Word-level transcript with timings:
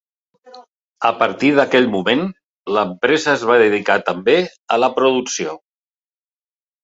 A 1.09 1.09
partir 1.17 1.49
d'aquell 1.57 1.89
moment, 1.95 2.23
l'empresa 2.77 3.31
es 3.39 3.43
va 3.49 3.57
dedicar 3.63 3.99
també 4.07 4.37
a 4.77 4.79
la 4.85 4.89
producció. 4.99 5.53